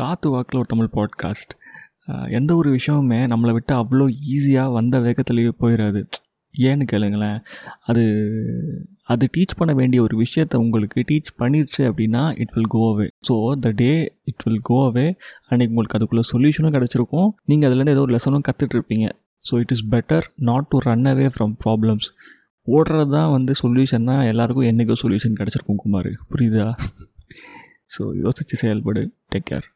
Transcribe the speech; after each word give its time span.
காத்து 0.00 0.28
வாக்கில் 0.30 0.60
ஒரு 0.62 0.70
தமிழ் 0.72 0.94
பாட்காஸ்ட் 0.96 1.52
எந்த 2.38 2.50
ஒரு 2.60 2.68
விஷயமுமே 2.76 3.20
நம்மளை 3.32 3.52
விட்டு 3.56 3.72
அவ்வளோ 3.80 4.04
ஈஸியாக 4.34 4.74
வந்த 4.78 4.98
வேகத்துலேயே 5.06 5.52
போயிடாது 5.62 6.00
ஏன்னு 6.54 6.84
கேளுங்களேன். 6.92 7.38
அது 7.88 8.02
அது 9.12 9.24
டீச் 9.34 9.54
பண்ண 9.58 9.72
வேண்டிய 9.80 10.00
ஒரு 10.02 10.14
விஷயத்த 10.22 10.54
உங்களுக்கு 10.62 11.00
டீச் 11.10 11.30
பண்ணிடுச்சு 11.40 11.82
அப்படின்னா 11.90 12.22
it 12.42 12.54
will 12.54 12.70
go 12.74 12.82
away 12.92 13.06
so 13.28 13.34
the 13.64 13.70
day 13.82 13.90
it 14.30 14.44
will 14.46 14.60
go 14.68 14.78
away 14.88 15.06
அன்றைக்கி 15.50 15.72
உங்களுக்கு 15.74 15.98
அதுக்குள்ளே 15.98 16.24
சொல்யூஷனும் 16.32 16.74
கிடச்சிருக்கும். 16.76 17.28
நீங்கள் 17.50 17.68
அதுலேருந்து 17.68 17.94
ஏதோ 17.96 18.04
ஒரு 18.06 18.14
லெசனும் 18.16 18.46
கற்றுட்ருப்பீங்க 18.48 19.08
so 19.44 19.60
it 19.64 19.74
is 19.76 19.84
better 19.94 20.26
not 20.50 20.68
to 20.72 20.78
run 20.88 21.08
away 21.12 21.28
from 21.34 21.54
problems 21.64 22.08
ஓடுறது 22.66 23.10
தான் 23.16 23.30
வந்து 23.36 23.54
சொல்யூஷன்னா 23.62 24.16
எல்லாருக்கும் 24.32 24.68
என்றைக்கோ 24.70 24.96
சொல்யூஷன் 25.02 25.38
கிடச்சிருக்கும் 25.40 25.82
குமார். 25.84 26.10
புரியுதா? 26.32 26.68
ஸோ 27.94 28.02
யோசித்து 28.24 28.56
செயல்படு. 28.62 29.04
Take 29.34 29.48
care 29.50 29.68